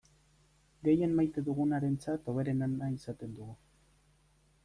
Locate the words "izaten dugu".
3.01-3.57